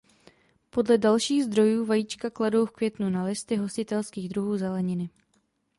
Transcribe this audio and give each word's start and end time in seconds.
Podle 0.69 0.97
dalších 0.97 1.43
zdrojů 1.43 1.85
vajíčka 1.85 2.29
kladou 2.29 2.65
v 2.65 2.71
květnu 2.71 3.09
na 3.09 3.23
listy 3.23 3.55
hostitelských 3.55 4.29
druhů 4.29 4.57
zeleniny. 4.57 5.09